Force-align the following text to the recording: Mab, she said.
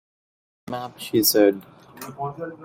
Mab, 0.67 0.97
she 0.99 1.21
said. 1.21 1.61